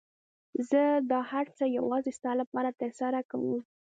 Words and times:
زه 0.69 0.81
دا 1.11 1.19
هر 1.31 1.45
څه 1.57 1.63
يوازې 1.77 2.11
ستا 2.17 2.31
لپاره 2.41 2.69
ترسره 2.81 3.19
کوم. 3.31 3.59